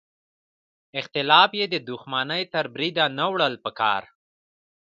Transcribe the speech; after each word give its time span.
اختلاف 0.99 1.49
یې 1.59 1.65
د 1.73 1.75
دوښمنۍ 1.89 2.43
تر 2.53 2.65
بریده 2.73 3.05
نه 3.17 3.25
وړل 3.33 3.55
پکار. 3.65 4.03